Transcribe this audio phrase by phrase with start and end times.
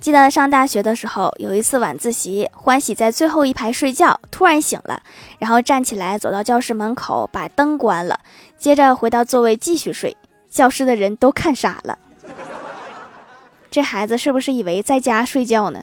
[0.00, 5.02] 记得上大学的时候有一次晚自习欢喜在最后一排睡觉突然醒了
[5.38, 8.18] 然后站起来走到教室门口把灯关了
[8.58, 10.16] 接着回到座位继续睡。
[10.50, 11.96] 教室的人都看傻了。
[13.70, 15.82] 这孩子是不是以为在家睡觉呢？